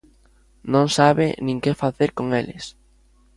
[0.73, 2.63] Non sabe nin que facer con eles.